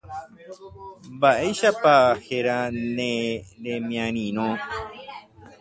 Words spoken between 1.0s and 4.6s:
Mba'éichapa héra ne remiarirõ.